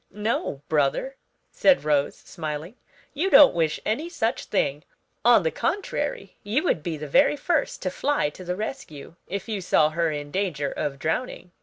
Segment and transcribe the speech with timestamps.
[0.09, 1.15] "No, brother,"
[1.51, 2.75] said Rose, smiling,
[3.13, 4.83] "you don't wish any such thing;
[5.23, 9.47] on the contrary, you would be the very first to fly to the rescue if
[9.47, 11.51] you saw her in danger of drowning."